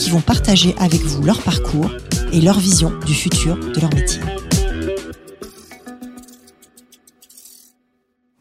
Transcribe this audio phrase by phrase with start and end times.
[0.00, 1.90] qui vont partager avec vous leur parcours
[2.32, 4.22] et leur vision du futur de leur métier.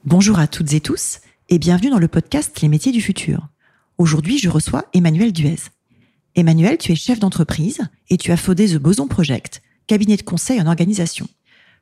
[0.05, 1.19] Bonjour à toutes et tous
[1.49, 3.49] et bienvenue dans le podcast Les métiers du futur.
[3.97, 5.57] Aujourd'hui, je reçois Emmanuel Duez.
[6.33, 10.61] Emmanuel, tu es chef d'entreprise et tu as fondé The Boson Project, cabinet de conseil
[10.61, 11.27] en organisation.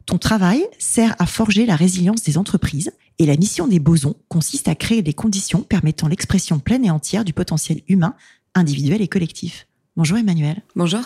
[0.08, 4.70] Ton travail sert à forger la résilience des entreprises et la mission des bosons consiste
[4.70, 8.16] à créer des conditions permettant l'expression pleine et entière du potentiel humain,
[8.56, 9.67] individuel et collectif.
[9.98, 10.62] Bonjour Emmanuel.
[10.76, 11.02] Bonjour.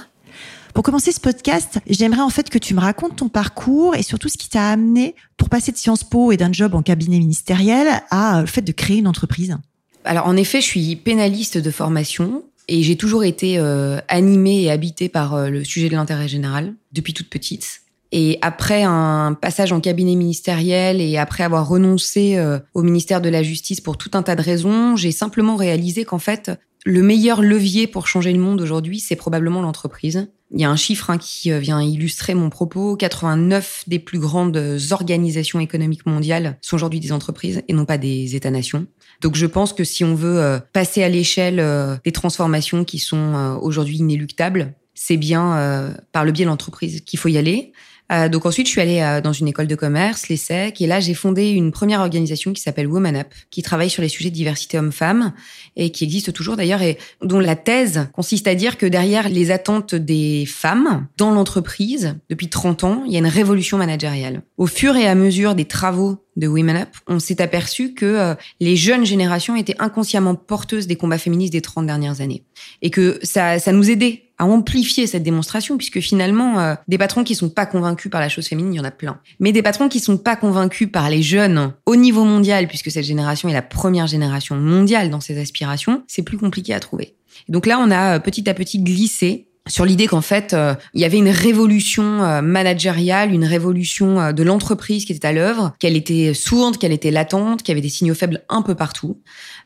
[0.74, 4.28] Pour commencer ce podcast, j'aimerais en fait que tu me racontes ton parcours et surtout
[4.28, 7.88] ce qui t'a amené pour passer de Sciences Po et d'un job en cabinet ministériel
[8.10, 9.58] à euh, le fait de créer une entreprise.
[10.04, 14.72] Alors en effet, je suis pénaliste de formation et j'ai toujours été euh, animée et
[14.72, 17.84] habitée par euh, le sujet de l'intérêt général depuis toute petite.
[18.12, 23.30] Et après un passage en cabinet ministériel et après avoir renoncé euh, au ministère de
[23.30, 26.52] la Justice pour tout un tas de raisons, j'ai simplement réalisé qu'en fait,
[26.86, 30.28] le meilleur levier pour changer le monde aujourd'hui, c'est probablement l'entreprise.
[30.54, 32.98] Il y a un chiffre hein, qui euh, vient illustrer mon propos.
[32.98, 38.36] 89 des plus grandes organisations économiques mondiales sont aujourd'hui des entreprises et non pas des
[38.36, 38.88] États-nations.
[39.22, 41.64] Donc je pense que si on veut euh, passer à l'échelle
[42.04, 47.30] des transformations qui sont aujourd'hui inéluctables, c'est bien par le biais de l'entreprise qu'il faut
[47.30, 47.72] y aller.
[48.12, 51.00] Euh, donc ensuite, je suis allée euh, dans une école de commerce, l'ESSEC, et là,
[51.00, 54.36] j'ai fondé une première organisation qui s'appelle Woman Up, qui travaille sur les sujets de
[54.36, 55.34] diversité homme-femme
[55.76, 59.52] et qui existe toujours d'ailleurs et dont la thèse consiste à dire que derrière les
[59.52, 64.44] attentes des femmes dans l'entreprise, depuis 30 ans, il y a une révolution managériale.
[64.58, 68.36] Au fur et à mesure des travaux de Women Up, on s'est aperçu que euh,
[68.60, 72.44] les jeunes générations étaient inconsciemment porteuses des combats féministes des 30 dernières années.
[72.82, 77.24] Et que ça, ça nous aidait à amplifier cette démonstration, puisque finalement, euh, des patrons
[77.24, 79.20] qui sont pas convaincus par la chose féminine, il y en a plein.
[79.40, 83.06] Mais des patrons qui sont pas convaincus par les jeunes au niveau mondial, puisque cette
[83.06, 87.14] génération est la première génération mondiale dans ses aspirations, c'est plus compliqué à trouver.
[87.50, 91.02] donc là, on a euh, petit à petit glissé sur l'idée qu'en fait, euh, il
[91.02, 95.74] y avait une révolution euh, managériale, une révolution euh, de l'entreprise qui était à l'œuvre,
[95.78, 99.20] qu'elle était sourde, qu'elle était latente, qu'il y avait des signaux faibles un peu partout.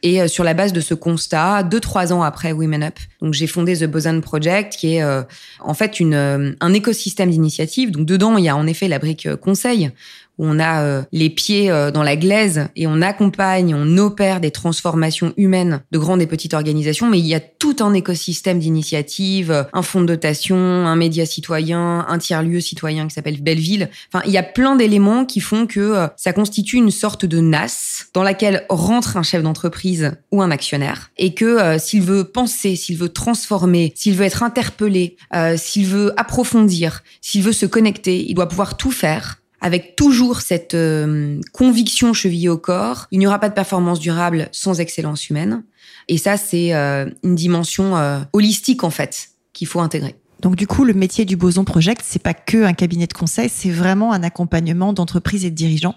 [0.03, 3.47] Et sur la base de ce constat, deux trois ans après Women Up, donc j'ai
[3.47, 5.03] fondé The Boson Project, qui est
[5.61, 7.89] en fait une, un écosystème d'initiatives.
[7.89, 9.91] Donc dedans, il y a en effet la brique conseil
[10.38, 14.40] où on a euh, les pieds euh, dans la glaise et on accompagne, on opère
[14.41, 18.59] des transformations humaines de grandes et petites organisations, mais il y a tout un écosystème
[18.59, 23.90] d'initiatives, un fonds de dotation, un média citoyen, un tiers-lieu citoyen qui s'appelle Belleville.
[24.13, 27.40] Enfin, il y a plein d'éléments qui font que euh, ça constitue une sorte de
[27.40, 32.75] NAS dans laquelle rentre un chef d'entreprise ou un actionnaire et que s'il veut penser,
[32.75, 35.18] s'il veut transformer, s'il veut être interpellé,
[35.57, 40.75] s'il veut approfondir, s'il veut se connecter, il doit pouvoir tout faire avec toujours cette
[40.75, 45.63] euh, conviction chevillée au corps, il n'y aura pas de performance durable sans excellence humaine.
[46.07, 50.17] Et ça, c'est euh, une dimension euh, holistique en fait qu'il faut intégrer.
[50.41, 53.49] Donc du coup, le métier du Boson Project, c'est pas que un cabinet de conseil,
[53.49, 55.95] c'est vraiment un accompagnement d'entreprises et de dirigeants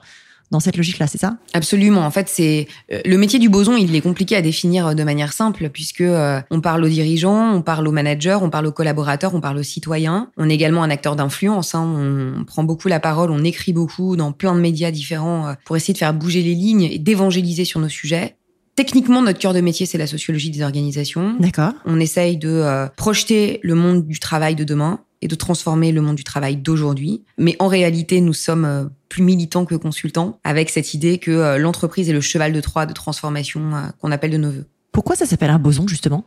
[0.51, 1.37] dans cette logique-là, c'est ça?
[1.53, 2.01] Absolument.
[2.01, 3.77] En fait, c'est euh, le métier du boson.
[3.77, 7.53] Il est compliqué à définir euh, de manière simple puisque euh, on parle aux dirigeants,
[7.53, 10.31] on parle aux managers, on parle aux collaborateurs, on parle aux citoyens.
[10.39, 11.75] On est également un acteur d'influence.
[11.75, 12.35] Hein.
[12.39, 15.93] On, prend beaucoup la parole, on écrit beaucoup dans plein de médias différents pour essayer
[15.93, 18.37] de faire bouger les lignes et d'évangéliser sur nos sujets.
[18.75, 21.37] Techniquement, notre cœur de métier, c'est la sociologie des organisations.
[21.39, 21.73] D'accord.
[21.85, 26.17] On essaye de projeter le monde du travail de demain et de transformer le monde
[26.17, 27.23] du travail d'aujourd'hui.
[27.39, 31.59] Mais en réalité, nous sommes euh, plus militants que consultants avec cette idée que euh,
[31.59, 34.67] l'entreprise est le cheval de Troie de transformation euh, qu'on appelle de nos voeux.
[34.93, 36.25] Pourquoi ça s'appelle un boson, justement?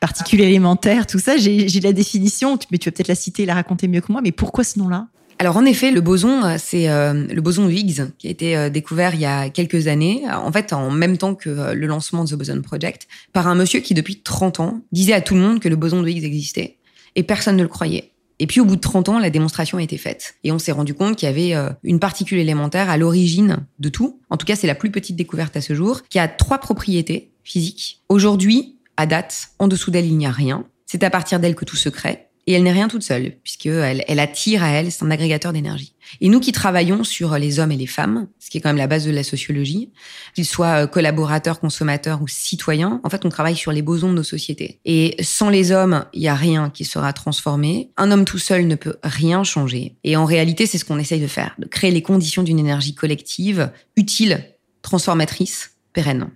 [0.00, 3.54] Particules élémentaires, tout ça, j'ai la définition, mais tu vas peut-être la citer et la
[3.54, 5.08] raconter mieux que moi, mais pourquoi ce nom-là?
[5.40, 9.26] Alors en effet, le boson, c'est le boson Higgs qui a été découvert il y
[9.26, 13.08] a quelques années, en fait en même temps que le lancement de The Boson Project,
[13.32, 16.00] par un monsieur qui depuis 30 ans disait à tout le monde que le boson
[16.00, 16.78] de Higgs existait
[17.16, 18.12] et personne ne le croyait.
[18.38, 20.36] Et puis au bout de 30 ans, la démonstration a été faite.
[20.44, 23.88] Et on s'est rendu compte qu'il y avait euh, une particule élémentaire à l'origine de
[23.88, 24.20] tout.
[24.30, 27.32] En tout cas, c'est la plus petite découverte à ce jour, qui a trois propriétés
[27.42, 28.02] physiques.
[28.08, 30.64] Aujourd'hui, à date, en dessous d'elle, il n'y a rien.
[30.86, 32.27] C'est à partir d'elle que tout se crée.
[32.48, 35.94] Et elle n'est rien toute seule, puisqu'elle elle attire à elle, c'est un agrégateur d'énergie.
[36.22, 38.78] Et nous qui travaillons sur les hommes et les femmes, ce qui est quand même
[38.78, 39.92] la base de la sociologie,
[40.34, 44.14] qu'ils soient euh, collaborateurs, consommateurs ou citoyens, en fait, on travaille sur les bosons de
[44.14, 44.80] nos sociétés.
[44.86, 47.90] Et sans les hommes, il n'y a rien qui sera transformé.
[47.98, 49.96] Un homme tout seul ne peut rien changer.
[50.02, 52.94] Et en réalité, c'est ce qu'on essaye de faire, de créer les conditions d'une énergie
[52.94, 54.42] collective, utile,
[54.80, 56.30] transformatrice, pérenne.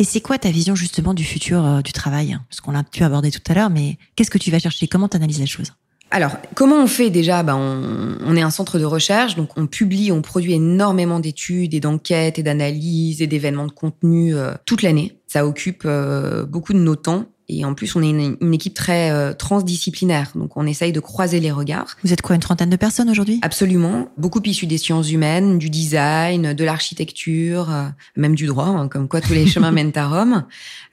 [0.00, 2.38] Et c'est quoi ta vision justement du futur euh, du travail?
[2.48, 4.86] Parce qu'on l'a pu aborder tout à l'heure, mais qu'est-ce que tu vas chercher?
[4.86, 5.72] Comment tu analyses les choses?
[6.10, 7.42] Alors, comment on fait déjà?
[7.42, 11.80] Ben on, est un centre de recherche, donc on publie, on produit énormément d'études et
[11.80, 15.18] d'enquêtes et d'analyses et d'événements de contenu euh, toute l'année.
[15.26, 17.26] Ça occupe euh, beaucoup de nos temps.
[17.48, 21.40] Et en plus, on est une, équipe très euh, transdisciplinaire, donc on essaye de croiser
[21.40, 21.96] les regards.
[22.04, 23.38] Vous êtes quoi, une trentaine de personnes aujourd'hui?
[23.42, 27.68] Absolument, beaucoup issus des sciences humaines, du design, de l'architecture,
[28.16, 30.44] même du droit, hein, comme quoi tous les chemins mènent à Rome.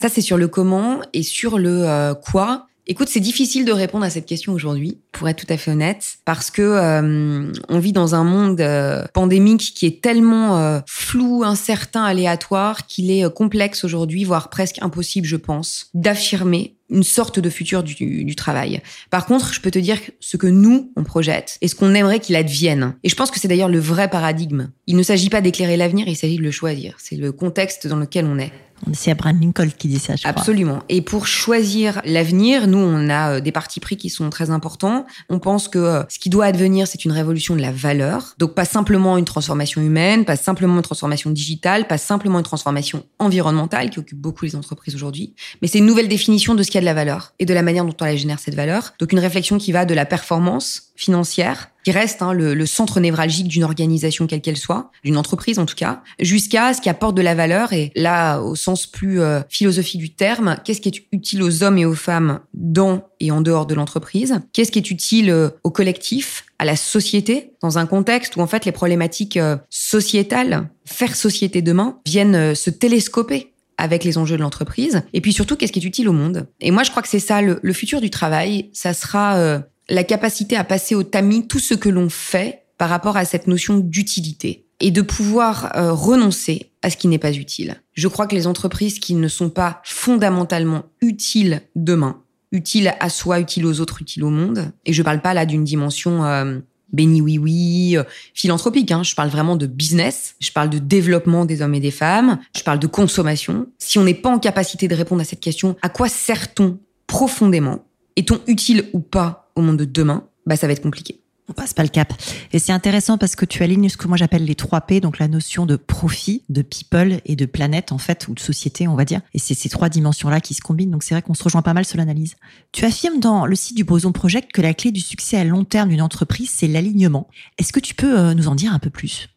[0.01, 2.67] Ça, c'est sur le comment et sur le quoi.
[2.87, 6.17] Écoute, c'est difficile de répondre à cette question aujourd'hui, pour être tout à fait honnête,
[6.23, 11.43] parce que euh, on vit dans un monde euh, pandémique qui est tellement euh, flou,
[11.43, 17.49] incertain, aléatoire, qu'il est complexe aujourd'hui, voire presque impossible, je pense, d'affirmer une sorte de
[17.49, 18.79] futur du, du, travail.
[19.09, 22.19] Par contre, je peux te dire ce que nous, on projette et ce qu'on aimerait
[22.19, 22.95] qu'il advienne.
[23.03, 24.69] Et je pense que c'est d'ailleurs le vrai paradigme.
[24.85, 26.93] Il ne s'agit pas d'éclairer l'avenir, il s'agit de le choisir.
[26.99, 28.51] C'est le contexte dans lequel on est.
[28.93, 30.31] C'est Abraham Lincoln qui dit ça, je crois.
[30.31, 30.79] Absolument.
[30.89, 35.05] Et pour choisir l'avenir, nous, on a euh, des partis pris qui sont très importants.
[35.29, 38.35] On pense que euh, ce qui doit advenir, c'est une révolution de la valeur.
[38.37, 43.03] Donc pas simplement une transformation humaine, pas simplement une transformation digitale, pas simplement une transformation
[43.19, 46.75] environnementale qui occupe beaucoup les entreprises aujourd'hui, mais c'est une nouvelle définition de ce qu'il
[46.75, 48.93] y a de la valeur et de la manière dont on la génère cette valeur.
[48.99, 53.47] Donc une réflexion qui va de la performance financière, qui reste hein, le, centre névralgique
[53.47, 57.21] d'une organisation quelle qu'elle soit, d'une entreprise en tout cas, jusqu'à ce qui apporte de
[57.21, 57.73] la valeur.
[57.73, 61.77] Et là, au sens plus euh, philosophique du terme, qu'est-ce qui est utile aux hommes
[61.77, 64.39] et aux femmes dans et en dehors de l'entreprise?
[64.51, 68.47] Qu'est-ce qui est utile euh, au collectif, à la société, dans un contexte où en
[68.47, 74.41] fait les problématiques euh, sociétales, faire société demain, viennent se télescoper avec les enjeux de
[74.41, 75.03] l'entreprise.
[75.13, 76.47] Et puis surtout, qu'est-ce qui est utile au monde?
[76.61, 80.55] Et moi, je crois que c'est ça, le, futur du travail, ça sera la capacité
[80.55, 84.65] à passer au tamis tout ce que l'on fait par rapport à cette notion d'utilité
[84.79, 87.81] et de pouvoir euh, renoncer à ce qui n'est pas utile.
[87.93, 92.21] Je crois que les entreprises qui ne sont pas fondamentalement utiles demain,
[92.51, 95.63] utiles à soi, utiles aux autres, utiles au monde, et je parle pas là d'une
[95.63, 96.59] dimension euh,
[96.91, 98.03] béni oui oui, euh,
[98.33, 101.91] philanthropique, hein, je parle vraiment de business, je parle de développement des hommes et des
[101.91, 103.67] femmes, je parle de consommation.
[103.77, 107.85] Si on n'est pas en capacité de répondre à cette question, à quoi sert-on profondément?
[108.17, 109.44] Est-on utile ou pas?
[109.55, 111.19] Au monde de demain, bah, ça va être compliqué.
[111.47, 112.11] On passe pas le cap.
[112.53, 115.19] Et c'est intéressant parce que tu alignes ce que moi j'appelle les 3 P, donc
[115.19, 118.95] la notion de profit, de people et de planète, en fait, ou de société, on
[118.95, 119.21] va dire.
[119.35, 120.89] Et c'est ces trois dimensions-là qui se combinent.
[120.89, 122.35] Donc c'est vrai qu'on se rejoint pas mal sur l'analyse.
[122.71, 125.65] Tu affirmes dans le site du Boson Project que la clé du succès à long
[125.65, 127.27] terme d'une entreprise, c'est l'alignement.
[127.59, 129.29] Est-ce que tu peux euh, nous en dire un peu plus?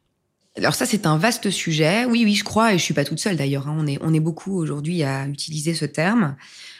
[0.56, 2.06] Alors ça, c'est un vaste sujet.
[2.06, 3.68] Oui, oui, je crois, et je suis pas toute seule d'ailleurs.
[3.68, 3.76] Hein.
[3.78, 6.36] On est, on est beaucoup aujourd'hui à utiliser ce terme.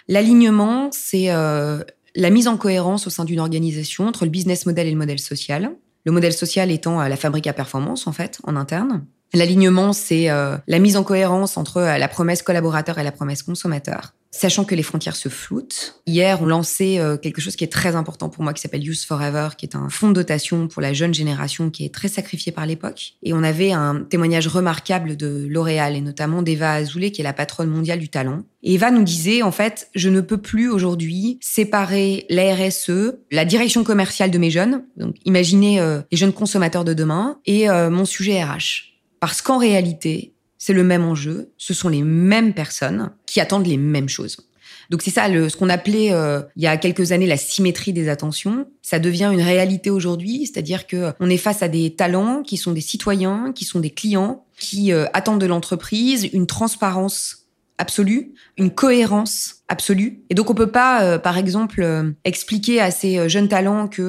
[0.08, 1.84] L'alignement, c'est euh,
[2.18, 5.20] la mise en cohérence au sein d'une organisation entre le business model et le modèle
[5.20, 5.70] social.
[6.04, 9.04] Le modèle social étant euh, la fabrique à performance, en fait, en interne.
[9.34, 13.42] L'alignement, c'est euh, la mise en cohérence entre euh, la promesse collaborateur et la promesse
[13.42, 16.00] consommateur sachant que les frontières se floutent.
[16.06, 19.04] Hier, on lançait euh, quelque chose qui est très important pour moi, qui s'appelle Youth
[19.06, 22.52] Forever, qui est un fonds de dotation pour la jeune génération qui est très sacrifiée
[22.52, 23.14] par l'époque.
[23.22, 27.32] Et on avait un témoignage remarquable de L'Oréal et notamment d'Eva Azoulay, qui est la
[27.32, 28.42] patronne mondiale du talent.
[28.62, 33.44] Et Eva nous disait, en fait, je ne peux plus aujourd'hui séparer la RSE, la
[33.44, 37.88] direction commerciale de mes jeunes, donc imaginez euh, les jeunes consommateurs de demain, et euh,
[37.88, 38.88] mon sujet RH.
[39.20, 43.76] Parce qu'en réalité, c'est le même enjeu, ce sont les mêmes personnes qui attendent les
[43.76, 44.48] mêmes choses.
[44.90, 47.92] Donc c'est ça, le, ce qu'on appelait euh, il y a quelques années la symétrie
[47.92, 48.66] des attentions.
[48.82, 52.72] Ça devient une réalité aujourd'hui, c'est-à-dire que on est face à des talents qui sont
[52.72, 58.70] des citoyens, qui sont des clients, qui euh, attendent de l'entreprise une transparence absolue, une
[58.70, 60.24] cohérence absolue.
[60.30, 63.86] Et donc on peut pas, euh, par exemple, euh, expliquer à ces euh, jeunes talents
[63.86, 64.02] que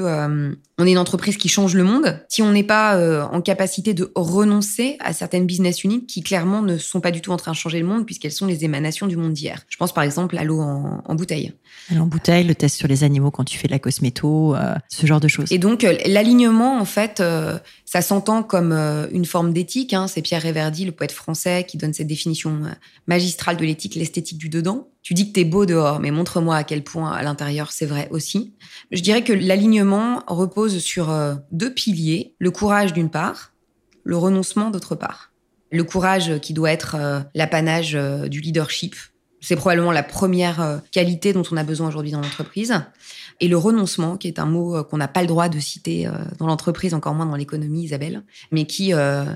[0.81, 2.97] on est une entreprise qui change le monde si on n'est pas
[3.33, 7.33] en capacité de renoncer à certaines business units qui clairement ne sont pas du tout
[7.33, 9.65] en train de changer le monde puisqu'elles sont les émanations du monde d'hier.
[9.67, 11.51] Je pense par exemple à l'eau en, en, bouteille.
[11.91, 14.55] L'eau en bouteille, le test sur les animaux quand tu fais de la cosméto,
[14.87, 15.51] ce genre de choses.
[15.51, 17.21] Et donc l'alignement, en fait,
[17.83, 18.71] ça s'entend comme
[19.11, 19.93] une forme d'éthique.
[19.93, 20.07] Hein.
[20.07, 22.61] C'est Pierre Réverdy, le poète français, qui donne cette définition
[23.05, 24.87] magistrale de l'éthique, l'esthétique du dedans.
[25.01, 28.07] Tu dis que t'es beau dehors, mais montre-moi à quel point à l'intérieur c'est vrai
[28.11, 28.53] aussi.
[28.91, 32.35] Je dirais que l'alignement repose sur euh, deux piliers.
[32.39, 33.51] Le courage d'une part,
[34.03, 35.31] le renoncement d'autre part.
[35.71, 38.95] Le courage qui doit être euh, l'apanage euh, du leadership,
[39.41, 42.73] C'est probablement la première qualité dont on a besoin aujourd'hui dans l'entreprise.
[43.39, 46.47] Et le renoncement, qui est un mot qu'on n'a pas le droit de citer dans
[46.47, 48.91] l'entreprise, encore moins dans l'économie, Isabelle, mais qui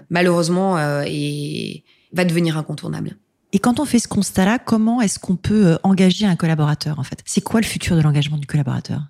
[0.10, 3.16] malheureusement va devenir incontournable.
[3.54, 7.20] Et quand on fait ce constat-là, comment est-ce qu'on peut engager un collaborateur en fait?
[7.24, 9.04] C'est quoi le futur de l'engagement du collaborateur?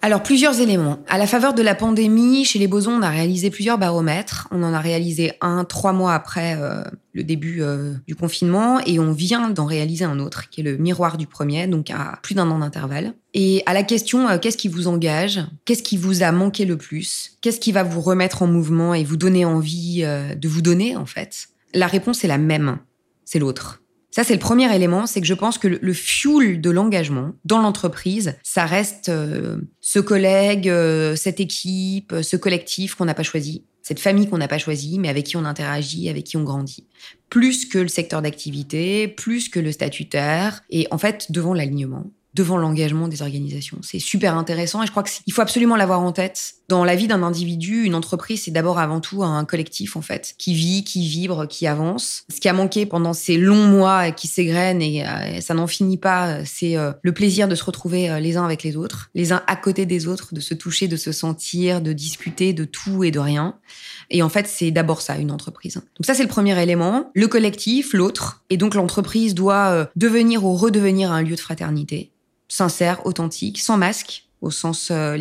[0.00, 0.98] Alors, plusieurs éléments.
[1.08, 4.46] À la faveur de la pandémie, chez les Bosons, on a réalisé plusieurs baromètres.
[4.52, 9.00] On en a réalisé un trois mois après euh, le début euh, du confinement et
[9.00, 12.36] on vient d'en réaliser un autre, qui est le miroir du premier, donc à plus
[12.36, 13.14] d'un an d'intervalle.
[13.34, 15.40] Et à la question euh, qu'est-ce qui vous engage?
[15.64, 17.32] Qu'est-ce qui vous a manqué le plus?
[17.40, 21.06] Qu'est-ce qui va vous remettre en mouvement et vous donner envie de vous donner, en
[21.06, 21.48] fait?
[21.74, 22.78] La réponse est la même.
[23.30, 23.82] C'est l'autre.
[24.10, 27.58] Ça, c'est le premier élément, c'est que je pense que le, fuel de l'engagement dans
[27.58, 33.66] l'entreprise, ça reste euh, ce collègue, euh, cette équipe, ce collectif qu'on n'a pas choisi,
[33.82, 36.86] cette famille qu'on n'a pas choisi, mais avec qui on interagit, avec qui on grandit.
[37.28, 42.56] Plus que le secteur d'activité, plus que le statutaire, et en fait, devant l'alignement devant
[42.56, 43.78] l'engagement des organisations.
[43.82, 46.54] C'est super intéressant et je crois qu'il faut absolument l'avoir en tête.
[46.68, 50.34] Dans la vie d'un individu, une entreprise, c'est d'abord avant tout un collectif, en fait,
[50.38, 52.24] qui vit, qui vibre, qui avance.
[52.32, 55.96] Ce qui a manqué pendant ces longs mois qui s'égrènent et euh, ça n'en finit
[55.96, 59.32] pas, c'est euh, le plaisir de se retrouver euh, les uns avec les autres, les
[59.32, 63.02] uns à côté des autres, de se toucher, de se sentir, de discuter de tout
[63.02, 63.56] et de rien.
[64.10, 65.74] Et en fait, c'est d'abord ça, une entreprise.
[65.74, 67.10] Donc ça, c'est le premier élément.
[67.14, 68.44] Le collectif, l'autre.
[68.50, 72.10] Et donc l'entreprise doit devenir ou redevenir un lieu de fraternité
[72.48, 75.18] sincère, authentique, sans masque, au sens euh,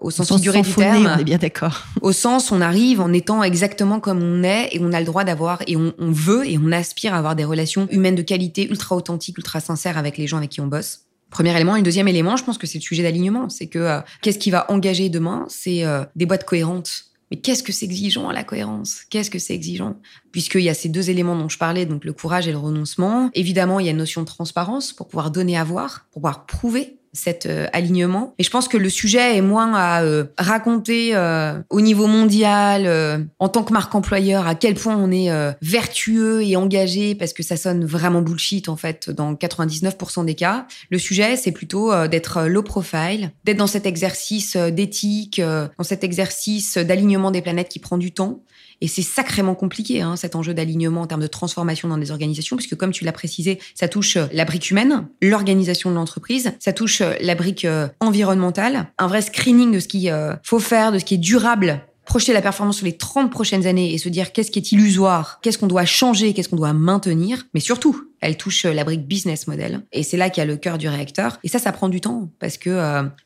[0.00, 1.10] au sens, figuré du terme.
[1.14, 1.84] On est bien d'accord.
[2.02, 5.24] Au sens, on arrive en étant exactement comme on est et on a le droit
[5.24, 8.94] d'avoir et on, veut et on aspire à avoir des relations humaines de qualité ultra
[8.96, 11.00] authentiques, ultra sincères avec les gens avec qui on bosse.
[11.30, 11.76] Premier élément.
[11.76, 13.48] Et le deuxième élément, je pense que c'est le sujet d'alignement.
[13.48, 15.46] C'est que euh, qu'est-ce qui va engager demain?
[15.48, 17.04] C'est euh, des boîtes cohérentes.
[17.30, 19.02] Mais qu'est-ce que c'est exigeant la cohérence?
[19.10, 19.96] Qu'est-ce que c'est exigeant?
[20.32, 23.30] Puisqu'il y a ces deux éléments dont je parlais, donc le courage et le renoncement.
[23.34, 26.46] Évidemment, il y a une notion de transparence pour pouvoir donner à voir, pour pouvoir
[26.46, 28.34] prouver cet euh, alignement.
[28.38, 33.28] Et je pense que le sujet est moins à euh, raconter euh, au niveau mondial,
[33.38, 35.30] en tant que marque employeur, à quel point on est
[35.62, 40.66] vertueux et engagé, parce que ça sonne vraiment bullshit en fait dans 99% des cas.
[40.90, 46.78] Le sujet, c'est plutôt d'être low profile, d'être dans cet exercice d'éthique, dans cet exercice
[46.78, 48.42] d'alignement des planètes qui prend du temps.
[48.80, 52.56] Et c'est sacrément compliqué, hein, cet enjeu d'alignement en termes de transformation dans des organisations,
[52.56, 56.72] puisque comme tu l'as précisé, ça touche euh, la brique humaine, l'organisation de l'entreprise, ça
[56.72, 60.98] touche euh, la brique euh, environnementale, un vrai screening de ce qu'il faut faire, de
[60.98, 64.32] ce qui est durable projeter la performance sur les 30 prochaines années et se dire
[64.32, 68.38] qu'est-ce qui est illusoire, qu'est-ce qu'on doit changer, qu'est-ce qu'on doit maintenir, mais surtout, elle
[68.38, 69.82] touche la brique business model.
[69.92, 71.38] Et c'est là qu'il y a le cœur du réacteur.
[71.44, 72.70] Et ça ça prend du temps parce que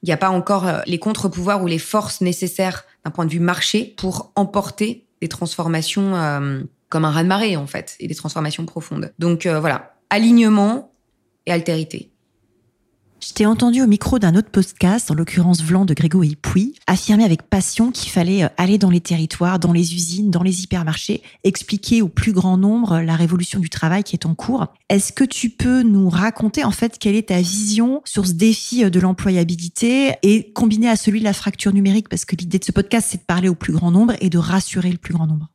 [0.02, 3.38] il n'y a pas encore les contre-pouvoirs ou les forces nécessaires d'un point de vue
[3.38, 9.14] marché pour emporter des transformations euh, comme un raz-de-marée, en fait, et des transformations profondes.
[9.18, 10.92] Donc euh, voilà, alignement
[11.46, 12.12] et altérité.
[13.24, 17.22] Je t'ai entendu au micro d'un autre podcast, en l'occurrence Vlan de Grégory Pouy, affirmer
[17.22, 21.22] avec passion qu'il fallait euh, aller dans les territoires, dans les usines, dans les hypermarchés,
[21.44, 24.66] expliquer au plus grand nombre la révolution du travail qui est en cours.
[24.88, 28.90] Est-ce que tu peux nous raconter en fait quelle est ta vision sur ce défi
[28.90, 32.08] de l'employabilité et combiner à celui de la fracture numérique?
[32.08, 34.38] Parce que l'idée de ce podcast, c'est de parler au plus grand nombre et de
[34.38, 35.51] rassurer le plus grand nombre.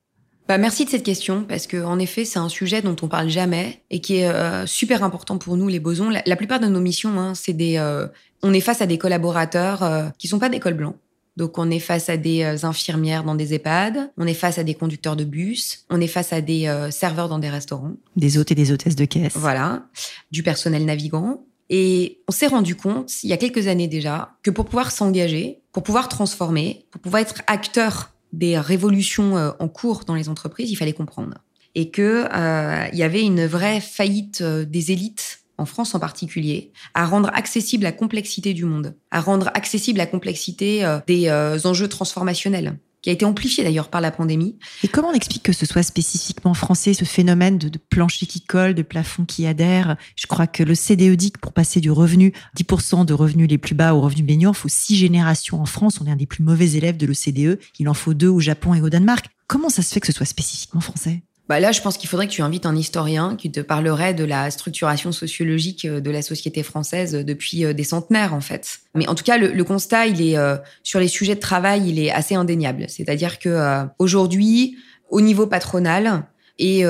[0.48, 3.28] Bah, merci de cette question parce que en effet c'est un sujet dont on parle
[3.28, 6.10] jamais et qui est euh, super important pour nous les bosons.
[6.10, 8.08] La, plupart de nos missions, hein, c'est des, euh,
[8.42, 10.96] on est face à des collaborateurs euh, qui sont pas d'école blanc.
[11.36, 14.74] Donc on est face à des infirmières dans des EHPAD, on est face à des
[14.74, 18.56] conducteurs de bus, on est face à des serveurs dans des restaurants, des hôtes et
[18.56, 19.34] des hôtesses de caisse.
[19.36, 19.86] Voilà,
[20.32, 21.44] du personnel navigant.
[21.70, 25.60] Et on s'est rendu compte, il y a quelques années déjà, que pour pouvoir s'engager,
[25.74, 30.72] pour pouvoir transformer, pour pouvoir être acteur des révolutions euh, en cours dans les entreprises,
[30.72, 31.36] il fallait comprendre.
[31.76, 36.72] Et que euh, y avait une vraie faillite euh, des élites en France en particulier,
[36.94, 41.32] à rendre accessible la complexité du monde, à rendre accessible la complexité des
[41.66, 42.78] enjeux transformationnels
[43.08, 44.58] qui a été amplifié d'ailleurs par la pandémie.
[44.84, 48.74] Et comment on explique que ce soit spécifiquement français, ce phénomène de, plancher qui colle,
[48.74, 49.96] de plafond qui adhère?
[50.18, 53.58] Je crois que le CDE dit que pour passer du revenu, 10% de revenus les
[53.58, 56.02] plus bas au revenu baignant, il faut six générations en France.
[56.02, 57.62] On est un des plus mauvais élèves de l'OCDE.
[57.80, 59.28] Il en faut deux au Japon et au Danemark.
[59.48, 61.22] Comment ça se fait que ce soit spécifiquement français?
[61.48, 64.26] Bah là, je pense qu'il faudrait que tu invites un historien qui te parlerait de
[64.26, 68.80] la structuration sociologique euh, de la société française depuis euh, des centenaires, en fait.
[68.96, 72.00] Mais en tout cas, le, constat, il est euh, sur les sujets de travail, il
[72.00, 72.86] est assez indéniable.
[72.90, 74.78] C'est-à-dire que aujourd'hui,
[75.10, 76.26] au niveau patronal
[76.60, 76.84] et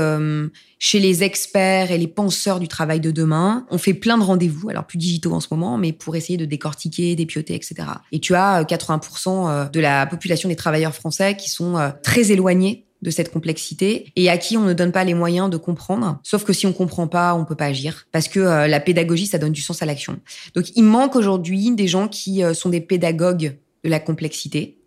[0.80, 4.70] chez les experts et les penseurs du travail de demain, on fait plein de rendez-vous,
[4.70, 7.76] alors plus digitaux en ce moment, mais pour essayer de décortiquer, dépioter, etc.
[8.12, 13.10] Et tu as 80% de la population des travailleurs français qui sont très éloignés de
[13.10, 16.20] cette complexité et à qui on ne donne pas les moyens de comprendre.
[16.24, 19.27] Sauf que si on comprend pas, on peut pas agir parce que euh, la pédagogie,
[19.27, 20.20] ça donne du sens à l'action.
[20.56, 24.77] Donc il manque aujourd'hui des gens qui euh, sont des pédagogues de la complexité.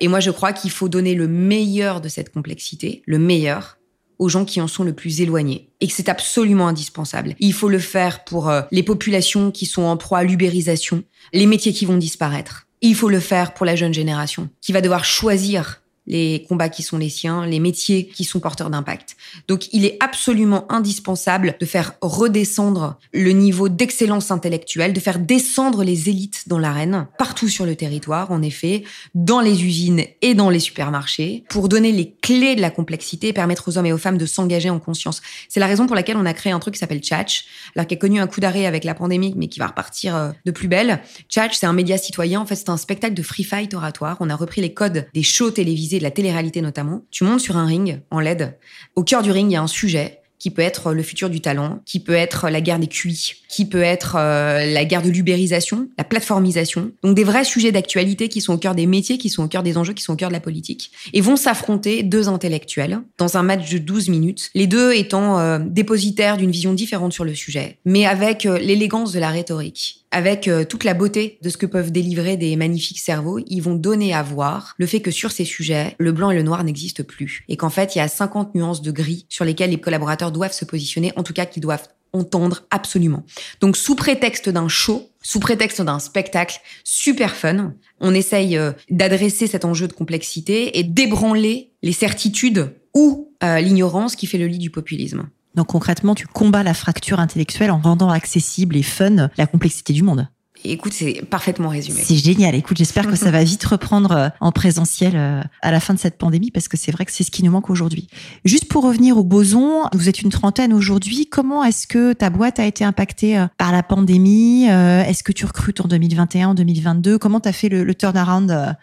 [0.00, 3.78] Et moi, je crois qu'il faut donner le meilleur de cette complexité, le meilleur,
[4.18, 7.34] aux gens qui en sont le plus éloignés et que c'est absolument indispensable.
[7.40, 11.46] Il faut le faire pour euh, les populations qui sont en proie à l'ubérisation, les
[11.46, 12.66] métiers qui vont disparaître.
[12.82, 15.79] Il faut le faire pour la jeune génération qui va devoir choisir
[16.10, 19.16] les combats qui sont les siens, les métiers qui sont porteurs d'impact.
[19.46, 25.84] Donc il est absolument indispensable de faire redescendre le niveau d'excellence intellectuelle, de faire descendre
[25.84, 28.82] les élites dans l'arène, partout sur le territoire, en effet,
[29.14, 33.32] dans les usines et dans les supermarchés, pour donner les clés de la complexité et
[33.32, 35.22] permettre aux hommes et aux femmes de s'engager en conscience.
[35.48, 37.44] C'est la raison pour laquelle on a créé un truc qui s'appelle Tchatch,
[37.76, 40.32] alors qui a connu un coup d'arrêt avec la pandémie, mais qui va repartir euh,
[40.44, 41.00] de plus belle.
[41.28, 44.16] Tchatch, c'est un média citoyen, en fait c'est un spectacle de free fight oratoire.
[44.18, 47.56] On a repris les codes des shows télévisés de la télé-réalité notamment, tu montes sur
[47.56, 48.58] un ring en LED.
[48.96, 51.40] Au cœur du ring, il y a un sujet qui peut être le futur du
[51.40, 55.10] talent, qui peut être la guerre des QI, qui peut être euh, la guerre de
[55.10, 56.92] l'ubérisation, la plateformisation.
[57.02, 59.64] Donc des vrais sujets d'actualité qui sont au cœur des métiers, qui sont au cœur
[59.64, 60.92] des enjeux, qui sont au cœur de la politique.
[61.12, 65.58] Et vont s'affronter deux intellectuels dans un match de 12 minutes, les deux étant euh,
[65.58, 70.50] dépositaires d'une vision différente sur le sujet, mais avec euh, l'élégance de la rhétorique avec
[70.68, 74.24] toute la beauté de ce que peuvent délivrer des magnifiques cerveaux, ils vont donner à
[74.24, 77.44] voir le fait que sur ces sujets, le blanc et le noir n'existent plus.
[77.48, 80.52] Et qu'en fait, il y a 50 nuances de gris sur lesquelles les collaborateurs doivent
[80.52, 83.24] se positionner, en tout cas qu'ils doivent entendre absolument.
[83.60, 89.46] Donc sous prétexte d'un show, sous prétexte d'un spectacle super fun, on essaye euh, d'adresser
[89.46, 94.58] cet enjeu de complexité et d'ébranler les certitudes ou euh, l'ignorance qui fait le lit
[94.58, 95.28] du populisme.
[95.54, 100.02] Donc concrètement, tu combats la fracture intellectuelle en rendant accessible et fun la complexité du
[100.02, 100.28] monde.
[100.64, 102.00] Écoute, c'est parfaitement résumé.
[102.04, 102.54] C'est génial.
[102.54, 105.98] Écoute, j'espère que ça va vite reprendre euh, en présentiel euh, à la fin de
[105.98, 108.08] cette pandémie parce que c'est vrai que c'est ce qui nous manque aujourd'hui.
[108.44, 111.26] Juste pour revenir au boson, vous êtes une trentaine aujourd'hui.
[111.26, 115.46] Comment est-ce que ta boîte a été impactée euh, par la pandémie Est-ce que tu
[115.46, 118.76] recrutes en 2021, en 2022 Comment tu as fait le, le turnaround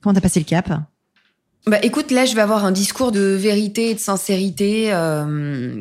[0.00, 0.72] Comment tu as passé le cap?
[1.66, 5.78] Bah écoute, là je vais avoir un discours de vérité et de sincérité, euh,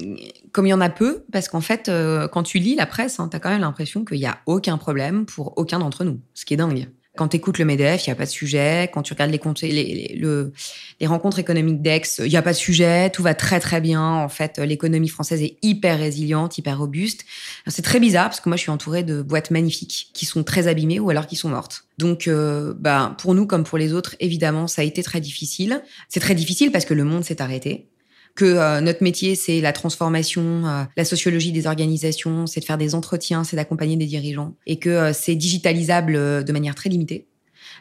[0.51, 3.20] comme il y en a peu, parce qu'en fait, euh, quand tu lis la presse,
[3.20, 6.20] hein, tu as quand même l'impression qu'il n'y a aucun problème pour aucun d'entre nous,
[6.34, 6.89] ce qui est dingue.
[7.18, 8.89] Quand tu écoutes le MEDEF, il n'y a pas de sujet.
[8.93, 10.54] Quand tu regardes les, les, les, le,
[11.02, 13.10] les rencontres économiques d'Aix, il n'y a pas de sujet.
[13.10, 14.02] Tout va très très bien.
[14.02, 17.26] En fait, l'économie française est hyper résiliente, hyper robuste.
[17.67, 20.67] C'est très bizarre parce que moi, je suis entourée de boîtes magnifiques qui sont très
[20.67, 21.84] abîmées ou alors qui sont mortes.
[21.97, 25.84] Donc, euh, bah, pour nous comme pour les autres, évidemment, ça a été très difficile.
[26.08, 27.89] C'est très difficile parce que le monde s'est arrêté
[28.36, 32.78] que euh, notre métier, c'est la transformation, euh, la sociologie des organisations, c'est de faire
[32.78, 37.28] des entretiens, c'est d'accompagner des dirigeants, et que euh, c'est digitalisable de manière très limitée.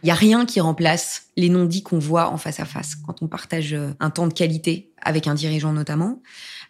[0.02, 3.22] Il n'y a rien qui remplace les non-dits qu'on voit en face à face quand
[3.22, 6.22] on partage un temps de qualité avec un dirigeant notamment.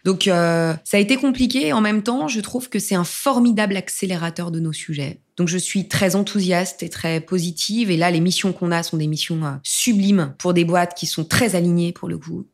[0.03, 4.49] Donc ça a été compliqué en même temps, je trouve que c'est un formidable accélérateur
[4.49, 5.21] de nos sujets.
[5.37, 8.97] Donc je suis très enthousiaste et très positive et là les missions qu'on a sont
[8.97, 12.47] des missions sublimes pour des boîtes qui sont très alignées pour le coup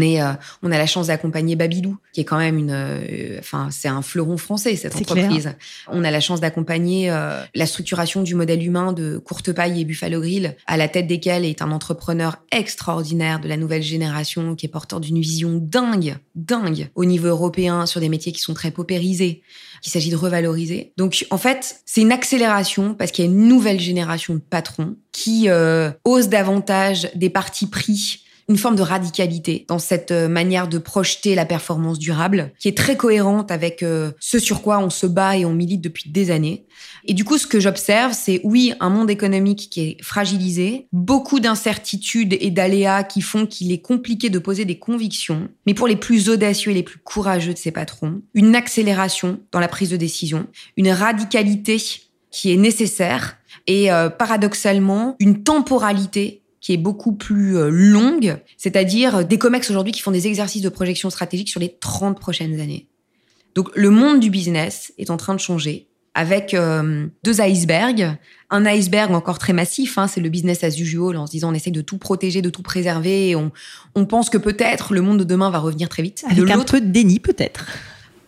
[0.00, 0.32] euh,
[0.62, 4.02] on a la chance d'accompagner Babylou, qui est quand même une, euh, enfin, c'est un
[4.02, 5.52] fleuron français cette entreprise.
[5.88, 10.20] On a la chance d'accompagner euh, la structuration du modèle humain de Courtepaille et Buffalo
[10.20, 14.68] Grill, à la tête desquels est un entrepreneur extraordinaire de la nouvelle génération, qui est
[14.68, 19.42] porteur d'une vision dingue, dingue au niveau européen sur des métiers qui sont très paupérisés
[19.82, 20.92] qu'il s'agit de revaloriser.
[20.96, 24.96] Donc en fait, c'est une accélération parce qu'il y a une nouvelle génération de patrons
[25.12, 25.48] qui
[26.04, 31.34] osent davantage des partis pris une forme de radicalité dans cette euh, manière de projeter
[31.34, 35.36] la performance durable, qui est très cohérente avec euh, ce sur quoi on se bat
[35.36, 36.66] et on milite depuis des années.
[37.04, 41.40] Et du coup, ce que j'observe, c'est oui, un monde économique qui est fragilisé, beaucoup
[41.40, 45.96] d'incertitudes et d'aléas qui font qu'il est compliqué de poser des convictions, mais pour les
[45.96, 49.96] plus audacieux et les plus courageux de ces patrons, une accélération dans la prise de
[49.96, 51.76] décision, une radicalité
[52.30, 59.16] qui est nécessaire et euh, paradoxalement une temporalité qui est beaucoup plus euh, longue, c'est-à-dire
[59.16, 62.60] euh, des COMEX aujourd'hui qui font des exercices de projection stratégique sur les 30 prochaines
[62.60, 62.88] années.
[63.54, 68.16] Donc le monde du business est en train de changer avec euh, deux icebergs.
[68.50, 71.54] Un iceberg encore très massif, hein, c'est le business as usual, en se disant on
[71.54, 73.52] essaie de tout protéger, de tout préserver, et on,
[73.94, 76.24] on pense que peut-être le monde de demain va revenir très vite.
[76.28, 77.66] Avec un peu de déni peut-être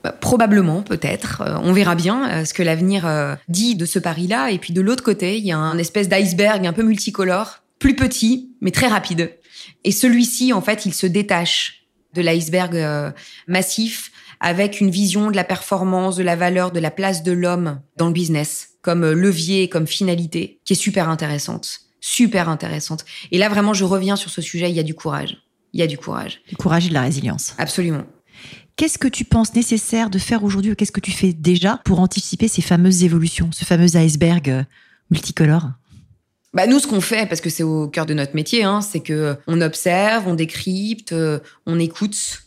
[0.04, 1.42] bah, Probablement, peut-être.
[1.64, 3.08] on verra bien ce que l'avenir
[3.48, 4.50] dit de ce pari-là.
[4.50, 7.96] Et puis de l'autre côté, il y a un espèce d'iceberg un peu multicolore plus
[7.96, 9.36] petit, mais très rapide.
[9.82, 13.10] Et celui-ci, en fait, il se détache de l'iceberg euh,
[13.48, 17.80] massif avec une vision de la performance, de la valeur, de la place de l'homme
[17.96, 21.80] dans le business comme euh, levier, comme finalité, qui est super intéressante.
[22.00, 23.04] Super intéressante.
[23.30, 25.36] Et là, vraiment, je reviens sur ce sujet, il y a du courage.
[25.72, 26.40] il y a du courage.
[26.48, 27.54] Du courage et de la résilience.
[27.58, 28.04] Absolument.
[28.76, 32.00] Qu'est-ce que tu penses nécessaire de faire aujourd'hui ou qu'est-ce que tu fais déjà pour
[32.00, 34.64] anticiper ces fameuses évolutions, ce fameux iceberg euh,
[35.10, 35.72] multicolore?
[36.52, 39.00] Bah nous, ce qu'on fait, parce que c'est au cœur de notre métier, hein, c'est
[39.00, 42.42] que on observe, on décrypte, euh, on écoute,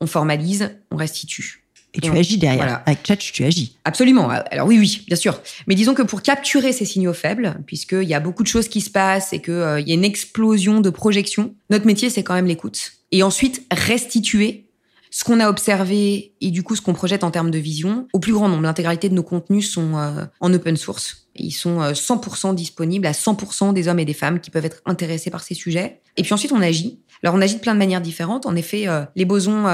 [0.00, 1.64] on formalise, on restitue.
[1.94, 2.82] Et, tu agis derrière.
[2.86, 3.76] Avec Chat, tu agis.
[3.84, 4.28] Absolument.
[4.28, 5.40] Alors oui, oui, bien sûr.
[5.66, 8.80] Mais disons que pour capturer ces signaux faibles, puisqu'il y a beaucoup de choses qui
[8.80, 12.34] se passent et qu'il euh, y a une explosion de projections, notre métier, c'est quand
[12.34, 12.92] même l'écoute.
[13.10, 14.66] Et ensuite, restituer
[15.10, 18.18] ce qu'on a observé et du coup ce qu'on projette en termes de vision au
[18.18, 18.62] plus grand nombre.
[18.62, 21.27] L'intégralité de nos contenus sont euh, en open source.
[21.38, 24.82] Ils sont 100% euh, disponibles à 100% des hommes et des femmes qui peuvent être
[24.86, 26.00] intéressés par ces sujets.
[26.16, 27.00] Et puis ensuite, on agit.
[27.22, 28.46] Alors, on agit de plein de manières différentes.
[28.46, 29.64] En effet, euh, les bosons,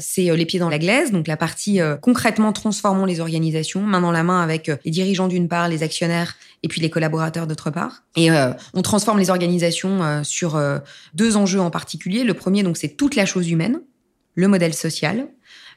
[0.00, 4.10] c'est les pieds dans la glaise, donc la partie concrètement transformons les organisations, main dans
[4.10, 8.02] la main avec les dirigeants d'une part, les actionnaires et puis les collaborateurs d'autre part.
[8.16, 8.30] Et
[8.74, 10.60] on transforme les organisations sur
[11.14, 12.24] deux enjeux en particulier.
[12.24, 13.80] Le premier, donc, c'est toute la chose humaine
[14.38, 15.26] le modèle social,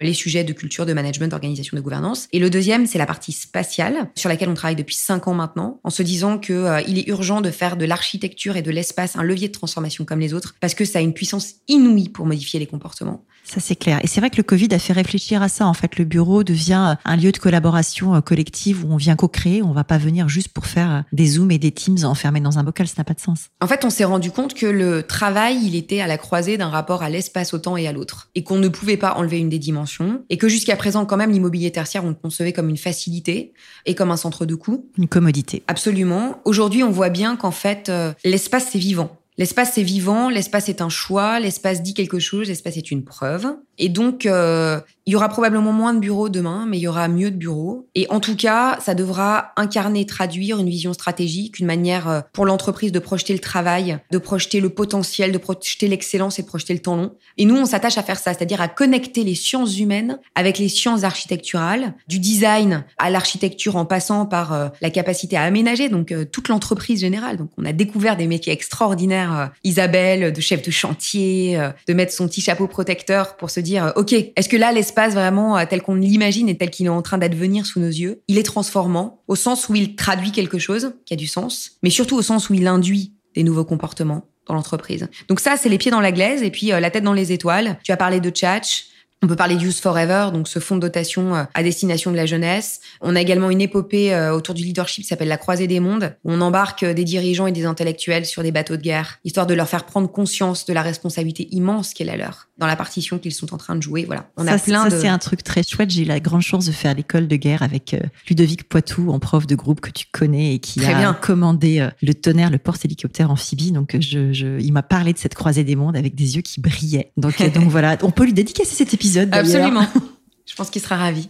[0.02, 2.28] les sujets de culture, de management, d'organisation, de gouvernance.
[2.32, 5.80] Et le deuxième, c'est la partie spatiale, sur laquelle on travaille depuis cinq ans maintenant,
[5.84, 9.16] en se disant que euh, il est urgent de faire de l'architecture et de l'espace
[9.16, 12.26] un levier de transformation comme les autres, parce que ça a une puissance inouïe pour
[12.26, 13.24] modifier les comportements.
[13.52, 14.00] Ça, c'est clair.
[14.02, 15.68] Et c'est vrai que le Covid a fait réfléchir à ça.
[15.68, 19.62] En fait, le bureau devient un lieu de collaboration euh, collective où on vient co-créer.
[19.62, 22.60] On va pas venir juste pour faire euh, des Zooms et des Teams enfermés dans
[22.60, 22.88] un bocal.
[22.88, 23.50] Ça n'a pas de sens.
[23.60, 26.70] En fait, on s'est rendu compte que le travail, il était à la croisée d'un
[26.70, 28.30] rapport à l'espace, au temps et à l'autre.
[28.36, 30.24] Et qu'on ne pouvait pas enlever une des dimensions.
[30.30, 33.52] Et que jusqu'à présent, quand même, l'immobilier tertiaire, on le concevait comme une facilité
[33.86, 34.90] et comme un centre de coût.
[34.98, 35.64] Une commodité.
[35.68, 36.40] Absolument.
[36.46, 39.18] Aujourd'hui, on voit bien qu'en fait, euh, l'espace, c'est vivant.
[39.42, 43.48] L'espace est vivant, l'espace est un choix, l'espace dit quelque chose, l'espace est une preuve.
[43.82, 47.08] Et donc, euh, il y aura probablement moins de bureaux demain, mais il y aura
[47.08, 47.90] mieux de bureaux.
[47.96, 52.46] Et en tout cas, ça devra incarner, traduire une vision stratégique, une manière euh, pour
[52.46, 56.74] l'entreprise de projeter le travail, de projeter le potentiel, de projeter l'excellence et de projeter
[56.74, 57.16] le temps long.
[57.40, 60.70] Et nous, on s'attache à faire ça, c'est-à-dire à connecter les sciences humaines avec les
[60.70, 66.14] sciences architecturales, du design à l'architecture en passant par euh, la capacité à aménager, donc
[66.32, 67.38] toute l'entreprise générale.
[67.38, 72.28] Donc, on a découvert des métiers extraordinaires, Isabelle, de chef de chantier, de mettre son
[72.28, 75.82] petit chapeau protecteur pour se dire euh, OK, est-ce que là, l'espace vraiment euh, tel
[75.82, 79.22] qu'on l'imagine et tel qu'il est en train d'advenir sous nos yeux, il est transformant
[79.28, 82.50] au sens où il traduit quelque chose qui a du sens, mais surtout au sens
[82.50, 85.08] où il induit des nouveaux comportements dans l'entreprise.
[85.28, 87.32] Donc ça, c'est les pieds dans la glaise et puis euh, la tête dans les
[87.32, 87.78] étoiles.
[87.84, 88.86] Tu as parlé de Tchatch,
[89.24, 92.26] on peut parler Youth Forever, donc ce fonds de dotation euh, à destination de la
[92.26, 92.80] jeunesse.
[93.02, 96.16] On a également une épopée euh, autour du leadership qui s'appelle la Croisée des mondes.
[96.24, 99.46] Où on embarque euh, des dirigeants et des intellectuels sur des bateaux de guerre, histoire
[99.46, 102.76] de leur faire prendre conscience de la responsabilité immense qu'elle est la leur dans la
[102.76, 104.06] partition qu'ils sont en train de jouer.
[104.06, 105.90] Voilà, on a plein ça, c'est un truc très chouette.
[105.90, 107.96] J'ai eu la grande chance de faire l'école de guerre avec
[108.30, 112.52] Ludovic Poitou, en prof de groupe que tu connais et qui a commandé le tonnerre,
[112.52, 113.72] le porte-hélicoptère amphibie.
[113.72, 116.62] Donc, je, je, il m'a parlé de cette Croisée des mondes avec des yeux qui
[116.62, 117.12] brillaient.
[117.18, 119.88] Donc, donc voilà, on peut lui dédicacer cet épisode Absolument.
[120.46, 121.30] Je pense qu'il sera ravi.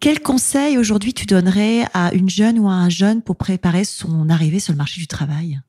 [0.00, 4.28] Quel conseil aujourd'hui tu donnerais à une jeune ou à un jeune pour préparer son
[4.28, 5.60] arrivée sur le marché du travail?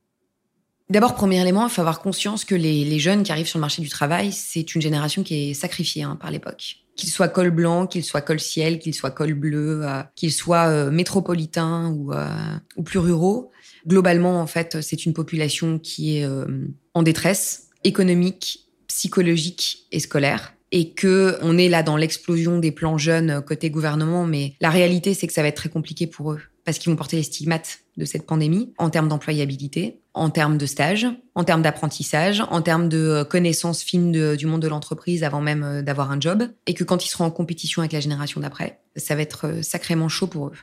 [0.90, 3.82] D'abord, premier élément, il faut avoir conscience que les, jeunes qui arrivent sur le marché
[3.82, 6.76] du travail, c'est une génération qui est sacrifiée hein, par l'époque.
[6.96, 10.68] Qu'ils soient col blanc, qu'ils soient col ciel, qu'ils soient col bleu, euh, qu'ils soient
[10.68, 12.28] euh, métropolitains ou, euh,
[12.76, 13.52] ou plus ruraux.
[13.88, 16.28] Globalement, en fait, c'est une population qui est
[16.96, 22.98] en détresse économique, psychologique et scolaire et que on est là dans l'explosion des plans
[22.98, 26.42] jeunes côté gouvernement, mais la réalité c'est que ça va être très compliqué pour eux
[26.66, 30.66] parce qu'ils vont porter les stigmates de cette pandémie en termes d'employabilité, en termes de
[30.66, 35.64] stage, en termes d'apprentissage, en termes de connaissances fines du monde de l'entreprise avant même
[35.64, 38.80] euh, d'avoir un job, et que quand ils seront en compétition avec la génération d'après,
[38.96, 40.54] ça va être euh, sacrément chaud pour eux.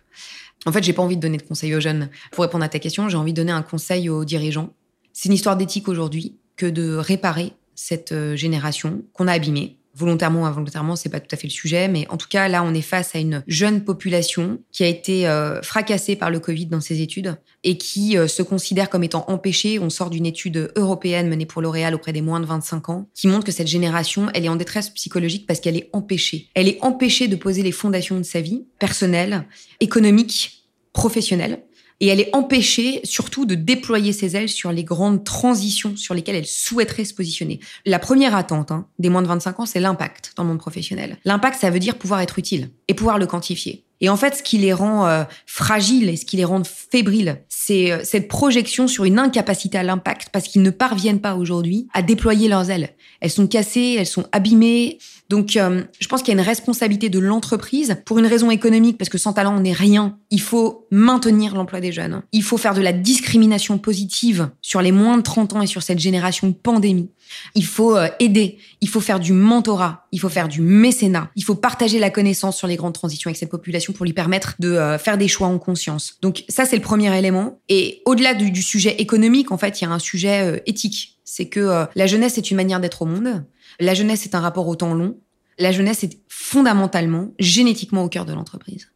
[0.66, 2.10] En fait, j'ai pas envie de donner de conseils aux jeunes.
[2.32, 4.74] Pour répondre à ta question, j'ai envie de donner un conseil aux dirigeants.
[5.12, 10.42] C'est une histoire d'éthique aujourd'hui que de réparer cette euh, génération qu'on a abîmée, volontairement
[10.42, 12.72] ou involontairement, c'est pas tout à fait le sujet, mais en tout cas, là, on
[12.74, 16.80] est face à une jeune population qui a été euh, fracassée par le Covid dans
[16.80, 19.78] ses études et qui euh, se considère comme étant empêchée.
[19.78, 23.28] On sort d'une étude européenne menée pour L'Oréal auprès des moins de 25 ans, qui
[23.28, 26.48] montre que cette génération, elle est en détresse psychologique parce qu'elle est empêchée.
[26.54, 29.46] Elle est empêchée de poser les fondations de sa vie personnelle,
[29.80, 31.62] économique, professionnelle
[32.02, 36.34] et elle est empêchée surtout de déployer ses ailes sur les grandes transitions sur lesquelles
[36.34, 37.60] elle souhaiterait se positionner.
[37.86, 41.16] La première attente hein, des moins de 25 ans, c'est l'impact dans le monde professionnel.
[41.24, 43.84] L'impact, ça veut dire pouvoir être utile et pouvoir le quantifier.
[44.02, 47.40] Et en fait, ce qui les rend euh, fragiles et ce qui les rend fébriles,
[47.48, 51.86] c'est euh, cette projection sur une incapacité à l'impact parce qu'ils ne parviennent pas aujourd'hui
[51.94, 52.90] à déployer leurs ailes.
[53.20, 54.98] Elles sont cassées, elles sont abîmées.
[55.28, 58.98] Donc, euh, je pense qu'il y a une responsabilité de l'entreprise pour une raison économique
[58.98, 60.18] parce que sans talent, on n'est rien.
[60.30, 62.22] Il faut maintenir l'emploi des jeunes.
[62.32, 65.82] Il faut faire de la discrimination positive sur les moins de 30 ans et sur
[65.82, 67.08] cette génération pandémie.
[67.54, 71.44] Il faut euh, aider, il faut faire du mentorat, il faut faire du mécénat, il
[71.44, 74.68] faut partager la connaissance sur les grandes transitions avec cette population pour lui permettre de
[74.68, 76.18] euh, faire des choix en conscience.
[76.20, 77.58] Donc ça, c'est le premier élément.
[77.70, 81.18] Et au-delà du, sujet économique, en fait, il y a un sujet euh, éthique.
[81.24, 83.44] C'est que la jeunesse est une manière d'être au monde.
[83.80, 85.16] La jeunesse est un rapport au temps long.
[85.58, 88.92] La jeunesse est fondamentalement, génétiquement au cœur de l'entreprise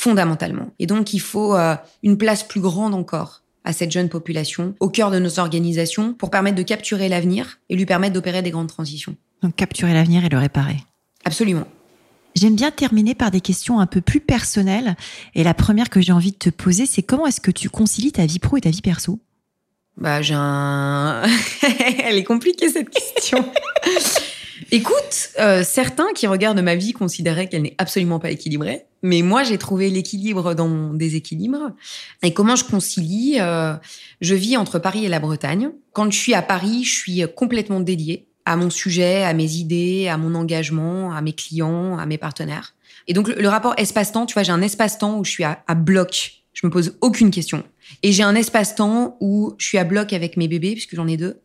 [0.00, 0.70] fondamentalement.
[0.78, 4.88] Et donc, il faut euh, une place plus grande encore à cette jeune population au
[4.88, 8.68] cœur de nos organisations pour permettre de capturer l'avenir et lui permettre d'opérer des grandes
[8.68, 9.14] transitions.
[9.42, 10.78] Donc, capturer l'avenir et le réparer.
[11.26, 11.66] Absolument.
[12.34, 14.96] J'aime bien terminer par des questions un peu plus personnelles.
[15.34, 18.12] Et la première que j'ai envie de te poser, c'est comment est-ce que tu concilies
[18.12, 19.20] ta vie pro et ta vie perso?
[19.98, 21.22] Bah, j'ai un.
[22.04, 23.44] Elle est compliquée cette question.
[24.72, 29.42] Écoute, euh, certains qui regardent ma vie considéraient qu'elle n'est absolument pas équilibrée, mais moi
[29.42, 31.72] j'ai trouvé l'équilibre dans mon déséquilibre.
[32.22, 33.74] Et comment je concilie euh,
[34.20, 35.70] Je vis entre Paris et la Bretagne.
[35.92, 40.06] Quand je suis à Paris, je suis complètement dédiée à mon sujet, à mes idées,
[40.08, 42.74] à mon engagement, à mes clients, à mes partenaires.
[43.08, 45.74] Et donc le, rapport espace-temps, tu vois, j'ai un espace-temps où je suis à, à
[45.74, 46.44] bloc.
[46.52, 47.64] Je me pose aucune question.
[48.04, 51.16] Et j'ai un espace-temps où je suis à bloc avec mes bébés, puisque j'en ai
[51.16, 51.40] deux.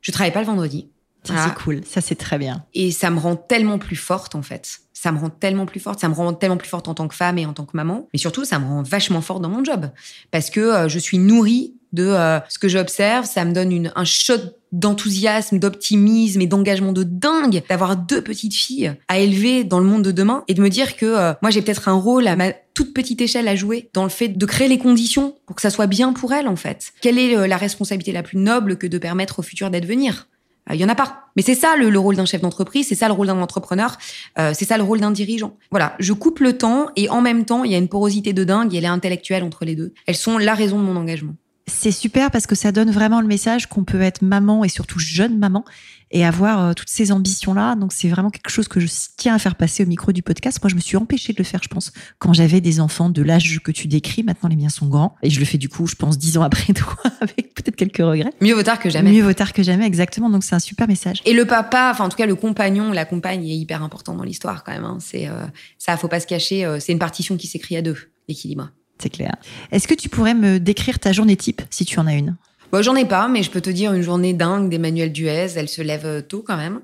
[0.00, 0.88] Je travaille pas le vendredi.
[1.26, 1.80] Ça, c'est cool.
[1.86, 2.64] Ça, c'est très bien.
[2.74, 4.80] Et ça me rend tellement plus forte, en fait.
[4.92, 6.00] Ça me rend tellement plus forte.
[6.00, 8.08] Ça me rend tellement plus forte en tant que femme et en tant que maman.
[8.12, 9.90] Mais surtout, ça me rend vachement forte dans mon job.
[10.30, 13.24] Parce que euh, je suis nourrie de euh, ce que j'observe.
[13.24, 14.34] Ça me donne une, un shot
[14.72, 20.02] d'enthousiasme, d'optimisme et d'engagement de dingue d'avoir deux petites filles à élever dans le monde
[20.02, 22.52] de demain et de me dire que euh, moi j'ai peut-être un rôle à ma
[22.74, 25.70] toute petite échelle à jouer dans le fait de créer les conditions pour que ça
[25.70, 26.92] soit bien pour elles en fait.
[27.00, 30.26] Quelle est la responsabilité la plus noble que de permettre au futur d'advenir
[30.72, 31.28] il y en a pas.
[31.36, 33.98] Mais c'est ça le, rôle d'un chef d'entreprise, c'est ça le rôle d'un entrepreneur,
[34.38, 35.56] euh, c'est ça le rôle d'un dirigeant.
[35.70, 38.44] Voilà, je coupe le temps et en même temps, il y a une porosité de
[38.44, 39.92] dingue et elle est intellectuelle entre les deux.
[40.06, 41.34] Elles sont la raison de mon engagement.
[41.66, 44.98] C'est super parce que ça donne vraiment le message qu'on peut être maman et surtout
[44.98, 45.64] jeune maman
[46.10, 47.74] et avoir euh, toutes ces ambitions-là.
[47.74, 50.62] Donc c'est vraiment quelque chose que je tiens à faire passer au micro du podcast.
[50.62, 53.22] Moi, je me suis empêchée de le faire, je pense, quand j'avais des enfants de
[53.22, 54.22] l'âge que tu décris.
[54.22, 56.42] Maintenant, les miens sont grands et je le fais du coup, je pense, dix ans
[56.42, 58.32] après toi, avec peut-être quelques regrets.
[58.42, 59.10] Mieux vaut tard que jamais.
[59.10, 60.28] Mieux vaut tard que jamais, exactement.
[60.28, 61.22] Donc c'est un super message.
[61.24, 64.24] Et le papa, enfin en tout cas le compagnon, la compagne est hyper important dans
[64.24, 64.84] l'histoire quand même.
[64.84, 64.98] Hein.
[65.00, 65.46] C'est euh,
[65.78, 66.64] ça, faut pas se cacher.
[66.64, 67.96] Euh, c'est une partition qui s'écrit à deux,
[68.28, 68.70] l'équilibre.
[69.04, 69.36] C'est clair.
[69.70, 72.36] Est-ce que tu pourrais me décrire ta journée type, si tu en as une?
[72.72, 75.48] Bon, J'en ai pas, mais je peux te dire une journée dingue d'Emmanuel Duez.
[75.56, 76.80] Elle se lève euh, tôt quand même.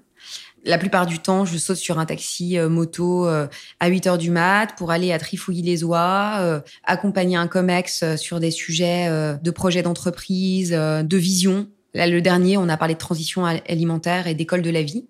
[0.67, 3.47] La plupart du temps, je saute sur un taxi euh, moto euh,
[3.81, 9.09] à 8 heures du mat pour aller à Trifouilly-les-Oies, accompagner un COMEX sur des sujets
[9.43, 11.71] de projets d'entreprise, de vision.
[11.95, 15.07] Là, le dernier, on a parlé de transition alimentaire et d'école de la vie.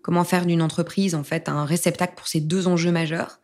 [0.00, 3.40] Comment faire d'une entreprise, en fait, un réceptacle pour ces deux enjeux majeurs.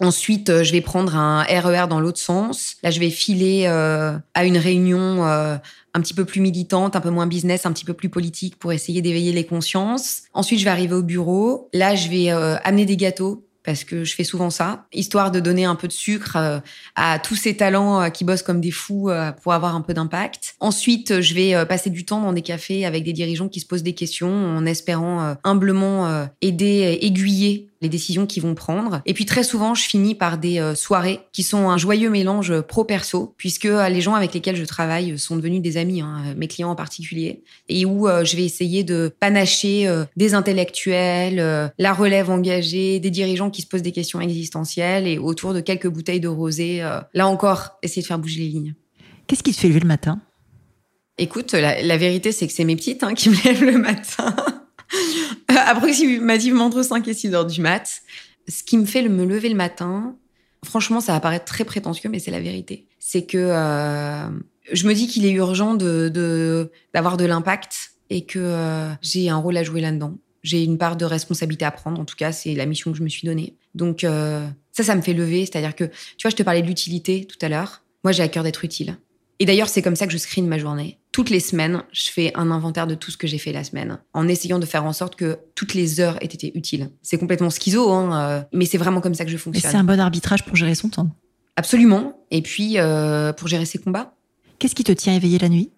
[0.00, 2.76] Ensuite, euh, je vais prendre un RER e dans l'autre sens.
[2.82, 5.56] Là, je vais filer euh, à une réunion euh,
[5.94, 8.72] un petit peu plus militante, un peu moins business, un petit peu plus politique pour
[8.72, 10.22] essayer d'éveiller les consciences.
[10.32, 11.68] Ensuite, je vais arriver au bureau.
[11.74, 15.64] Là, je vais amener des gâteaux parce que je fais souvent ça, histoire de donner
[15.64, 16.58] un peu de sucre euh,
[16.96, 19.92] à tous ces talents euh, qui bossent comme des fous euh, pour avoir un peu
[19.92, 20.54] d'impact.
[20.60, 23.82] Ensuite, je vais passer du temps dans des cafés avec des dirigeants qui se posent
[23.82, 29.02] des questions en espérant humblement aider, aiguiller les décisions qu'ils vont prendre.
[29.06, 33.34] Et puis très souvent, je finis par des soirées qui sont un joyeux mélange pro-perso,
[33.36, 36.76] puisque les gens avec lesquels je travaille sont devenus des amis, hein, mes clients en
[36.76, 43.50] particulier, et où je vais essayer de panacher des intellectuels, la relève engagée, des dirigeants
[43.50, 47.26] qui se posent des questions existentielles et autour de quelques bouteilles de rosé, euh, là
[47.26, 48.74] encore, essayer de faire bouger les lignes.
[49.26, 50.20] Qu'est-ce qui te fait lever le matin?
[51.18, 54.34] Écoute, la, vérité, c'est que c'est mes petites hein, qui me lèvent le matin.
[55.48, 58.02] Approximativement entre 5 et 6 heures du mat.
[58.48, 60.16] Ce qui me fait me lever le matin,
[60.64, 62.86] franchement, ça va paraître très prétentieux, mais c'est la vérité.
[62.98, 64.26] C'est que euh,
[64.72, 69.36] je me dis qu'il est urgent de d'avoir de, l'impact et que euh, j'ai un
[69.36, 72.00] rôle à jouer là-dedans j'ai une part de responsabilité à prendre.
[72.00, 73.56] En tout cas, c'est la mission que je me suis donnée.
[73.74, 75.46] Donc euh, ça, ça me fait lever.
[75.46, 77.82] C'est-à-dire que, tu vois, je te parlais de l'utilité tout à l'heure.
[78.04, 78.96] Moi, j'ai à cœur d'être utile.
[79.38, 80.98] Et d'ailleurs, c'est comme ça que je screen ma journée.
[81.12, 83.98] Toutes les semaines, je fais un inventaire de tout ce que j'ai fait la semaine,
[84.12, 86.90] en essayant de faire en sorte que toutes les heures aient été utiles.
[87.02, 89.70] C'est complètement schizo, hein, euh, mais c'est vraiment comme ça que je fonctionne.
[89.70, 91.10] c'est un bon arbitrage pour gérer son temps.
[91.56, 92.24] Absolument.
[92.30, 94.14] Et puis, euh, pour gérer ses combats.
[94.60, 95.70] Qu'est-ce qui te tient éveillé la nuit?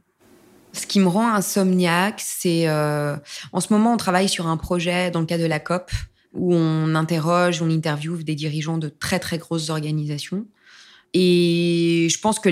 [0.74, 3.16] Ce qui me rend insomniaque, c'est euh,
[3.52, 5.90] en ce moment on travaille sur un projet dans le cadre de la COP
[6.32, 10.46] où on interroge, on interviewe des dirigeants de très très grosses organisations.
[11.14, 12.48] Et je pense que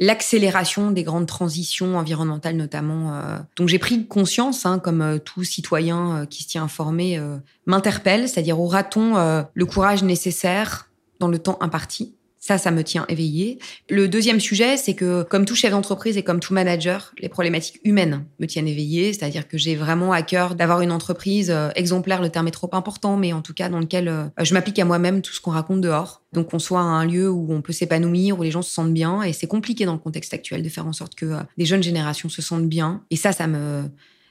[0.00, 5.44] l'accélération des grandes transitions environnementales notamment, euh, dont j'ai pris conscience, hein, comme euh, tout
[5.44, 7.36] citoyen euh, qui se tient informé, euh,
[7.66, 8.28] m'interpelle.
[8.28, 10.88] C'est-à-dire aura-t-on le courage nécessaire
[11.20, 12.14] dans le temps imparti?
[12.44, 13.60] Ça, ça me tient éveillé.
[13.88, 17.78] Le deuxième sujet, c'est que comme tout chef d'entreprise et comme tout manager, les problématiques
[17.84, 19.12] humaines me tiennent éveillé.
[19.12, 22.20] C'est-à-dire que j'ai vraiment à cœur d'avoir une entreprise euh, exemplaire.
[22.20, 24.84] Le terme est trop important, mais en tout cas dans lequel euh, je m'applique à
[24.84, 26.22] moi-même tout ce qu'on raconte dehors.
[26.32, 29.22] Donc qu'on soit un lieu où on peut s'épanouir, où les gens se sentent bien.
[29.22, 31.84] Et c'est compliqué dans le contexte actuel de faire en sorte que euh, les jeunes
[31.84, 33.04] générations se sentent bien.
[33.12, 33.84] Et ça, ça me,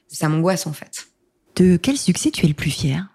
[0.08, 1.06] ça m'angoisse en fait.
[1.56, 3.06] De quel succès tu es le plus fier?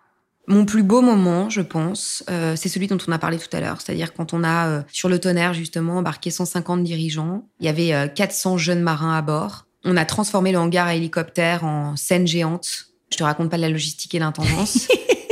[0.47, 3.60] Mon plus beau moment, je pense, euh, c'est celui dont on a parlé tout à
[3.60, 3.81] l'heure.
[3.81, 7.45] C'est-à-dire quand on a, euh, sur le tonnerre, justement, embarqué 150 dirigeants.
[7.60, 9.65] Il y avait 400 euh, jeunes marins à bord.
[9.83, 12.88] On a transformé le hangar à hélicoptère en scène géante.
[13.12, 14.88] Je te raconte pas la logistique et l'intendance.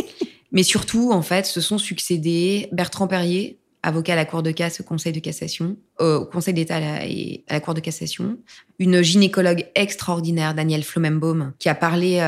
[0.51, 4.82] Mais surtout, en fait, se sont succédés Bertrand Perrier, avocat à la Cour de casse
[4.82, 8.38] au Conseil de cassation, au Conseil d'État et à la Cour de cassation,
[8.80, 12.19] une gynécologue extraordinaire, Danielle Flomenbaum, qui a parlé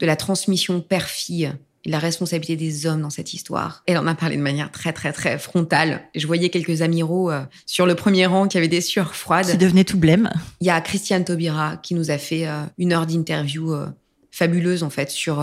[0.00, 1.52] de la transmission père-fille
[1.86, 3.82] la responsabilité des hommes dans cette histoire.
[3.86, 6.02] Elle en a parlé de manière très très très frontale.
[6.14, 9.50] Je voyais quelques amiraux euh, sur le premier rang qui avaient des sueurs froides.
[9.50, 10.30] Qui devenaient tout blême.
[10.60, 13.86] Il y a Christiane Taubira qui nous a fait euh, une heure d'interview euh,
[14.30, 15.40] fabuleuse en fait sur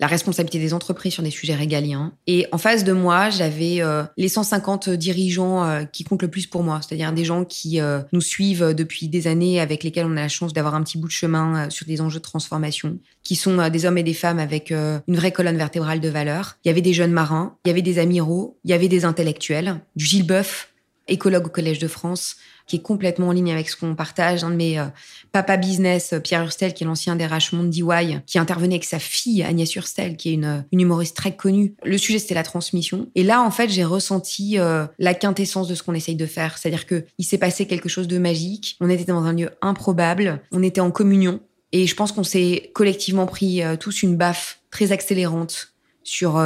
[0.00, 2.12] la responsabilité des entreprises sur des sujets régaliens.
[2.26, 6.46] Et en face de moi, j'avais euh, les 150 dirigeants euh, qui comptent le plus
[6.46, 10.16] pour moi, c'est-à-dire des gens qui euh, nous suivent depuis des années, avec lesquels on
[10.16, 13.36] a la chance d'avoir un petit bout de chemin sur des enjeux de transformation, qui
[13.36, 16.56] sont des hommes et des femmes avec une vraie colonne vertébrale de valeur.
[16.64, 19.04] Il y avait des jeunes marins, il y avait des amiraux, il y avait des
[19.04, 20.72] intellectuels, du Gilles Boeuf,
[21.08, 22.36] écologue au Collège de France,
[22.70, 24.44] qui est complètement en ligne avec ce qu'on partage.
[24.44, 24.84] Un de mes euh,
[25.32, 29.00] papa business, euh, Pierre Hurstel, qui est l'ancien des Rachemont d'EY, qui intervenait avec sa
[29.00, 31.74] fille Agnès Hurstel, qui est une, euh, une humoriste très connue.
[31.82, 33.08] Le sujet, c'était la transmission.
[33.16, 34.56] Et là, en fait, j'ai ressenti
[34.98, 36.58] la quintessence de ce qu'on essaye de faire.
[36.58, 38.76] C'est-à-dire que il s'est passé quelque chose de magique.
[38.80, 40.40] On était dans un lieu improbable.
[40.52, 41.40] On était en communion.
[41.72, 46.40] Et je pense qu'on s'est collectivement pris tous une baffe très accélérante sur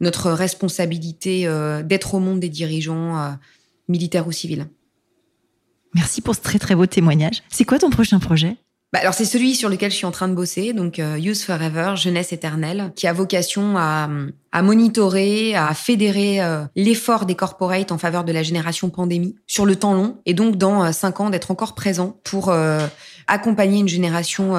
[0.00, 1.48] notre responsabilité
[1.84, 3.36] d'être au monde des dirigeants
[3.88, 4.66] militaires ou civils.
[5.94, 7.42] Merci pour ce très très beau témoignage.
[7.48, 8.56] C'est quoi ton prochain projet?
[8.92, 11.38] Bah alors c'est celui sur lequel je suis en train de bosser, donc euh, Youth
[11.38, 14.10] Forever, jeunesse éternelle, qui a vocation à,
[14.50, 19.64] à monitorer, à fédérer euh, l'effort des corporates en faveur de la génération pandémie sur
[19.64, 22.52] le temps long, et donc dans euh, cinq ans d'être encore présent pour
[23.28, 24.54] accompagner une génération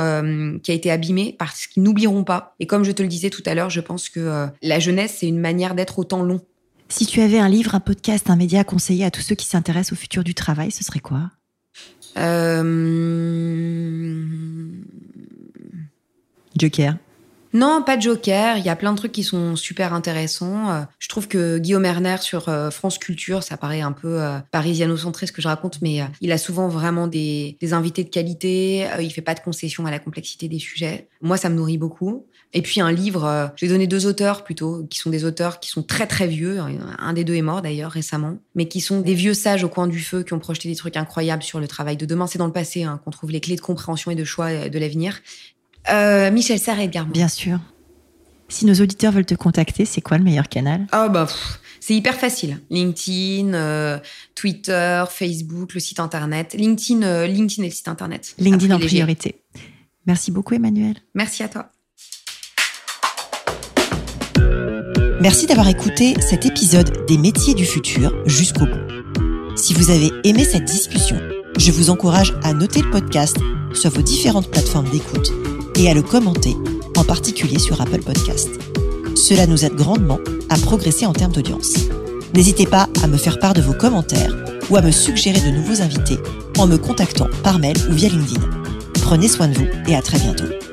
[0.64, 2.56] qui a été abîmée parce qu'ils n'oublieront pas.
[2.62, 5.28] Et comme je te le disais tout à l'heure, je pense que la jeunesse c'est
[5.28, 6.40] une manière d'être au temps long.
[6.92, 9.46] Si tu avais un livre, un podcast, un média à conseiller à tous ceux qui
[9.46, 11.32] s'intéressent au futur du travail, ce serait quoi?
[12.18, 12.66] Euh...
[16.58, 16.98] Joker.
[17.54, 18.58] Non, pas de Joker.
[18.58, 20.70] Il y a plein de trucs qui sont super intéressants.
[20.72, 25.28] Euh, je trouve que Guillaume Erner sur euh, France Culture, ça paraît un peu parisiano-centré
[25.28, 28.86] ce que je raconte, mais il a souvent vraiment des, des invités de qualité.
[29.00, 31.08] il fait pas de concessions à la complexité des sujets.
[31.22, 32.26] Moi, ça me nourrit beaucoup.
[32.54, 35.84] Et puis un livre, j'ai donné deux auteurs plutôt, qui sont des auteurs qui sont
[35.84, 36.60] très très vieux.
[37.00, 39.88] Un des deux est mort d'ailleurs récemment, mais qui sont des vieux sages au coin
[39.88, 42.28] du feu qui ont projeté des trucs incroyables sur le travail de demain.
[42.28, 44.80] C'est dans le passé hein, qu'on trouve les clés de compréhension et de choix de
[44.80, 45.22] l'avenir.
[45.90, 47.60] Euh, Michel Serre et Edgar Bien sûr.
[48.50, 50.86] Si nos auditeurs veulent te contacter, c'est quoi le meilleur canal?
[50.92, 51.28] Ah bah
[51.80, 52.60] c'est hyper facile.
[52.70, 53.98] LinkedIn, euh,
[54.36, 56.54] Twitter, Facebook, le site internet.
[56.54, 58.36] LinkedIn, euh, LinkedIn et le site internet.
[58.38, 59.42] LinkedIn en priorité.
[60.06, 60.98] Merci beaucoup Emmanuel.
[61.16, 61.72] Merci à toi.
[65.22, 69.54] Merci d'avoir écouté cet épisode des métiers du futur jusqu'au bout.
[69.56, 71.16] Si vous avez aimé cette discussion,
[71.60, 73.38] je vous encourage à noter le podcast
[73.76, 75.32] sur vos différentes plateformes d'écoute
[75.76, 76.56] et à le commenter,
[76.98, 78.50] en particulier sur Apple Podcast.
[79.16, 80.18] Cela nous aide grandement
[80.50, 81.76] à progresser en termes d'audience.
[82.34, 84.36] N'hésitez pas à me faire part de vos commentaires
[84.72, 86.18] ou à me suggérer de nouveaux invités
[86.58, 88.42] en me contactant par mail ou via LinkedIn.
[89.04, 90.71] Prenez soin de vous et à très bientôt.